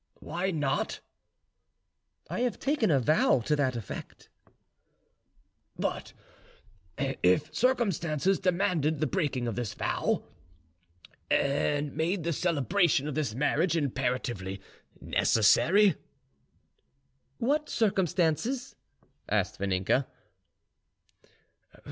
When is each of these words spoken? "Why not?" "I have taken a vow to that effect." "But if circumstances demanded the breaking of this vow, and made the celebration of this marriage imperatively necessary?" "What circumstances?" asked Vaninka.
"Why 0.19 0.49
not?" 0.49 0.99
"I 2.27 2.39
have 2.39 2.57
taken 2.57 2.89
a 2.89 2.99
vow 2.99 3.39
to 3.41 3.55
that 3.55 3.75
effect." 3.75 4.29
"But 5.77 6.13
if 6.97 7.53
circumstances 7.53 8.39
demanded 8.39 8.99
the 8.99 9.05
breaking 9.05 9.47
of 9.47 9.55
this 9.55 9.75
vow, 9.75 10.23
and 11.29 11.95
made 11.95 12.23
the 12.23 12.33
celebration 12.33 13.07
of 13.07 13.13
this 13.13 13.35
marriage 13.35 13.77
imperatively 13.77 14.59
necessary?" 14.99 15.97
"What 17.37 17.69
circumstances?" 17.69 18.75
asked 19.29 19.59
Vaninka. 19.59 20.07